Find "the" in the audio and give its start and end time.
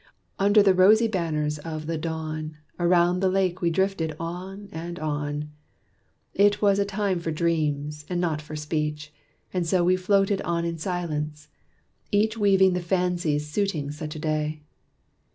0.63-0.73, 1.85-1.95, 3.19-3.29, 12.73-12.81